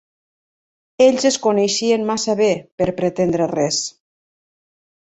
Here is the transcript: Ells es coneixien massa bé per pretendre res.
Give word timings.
Ells 1.07 1.27
es 1.31 1.37
coneixien 1.43 2.07
massa 2.09 2.37
bé 2.41 2.49
per 2.83 2.91
pretendre 3.03 3.53
res. 3.57 3.87